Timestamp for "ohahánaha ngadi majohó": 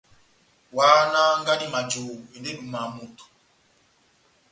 0.75-2.15